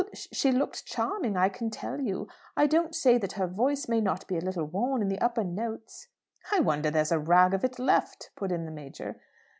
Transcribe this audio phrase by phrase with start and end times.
[0.33, 2.27] '""She looked charming, I can tell you.
[2.57, 5.43] I don't say that her voice may not be a little worn in the upper
[5.43, 6.07] notes"
[6.51, 9.21] "I wonder there's a rag of it left," put in the Major.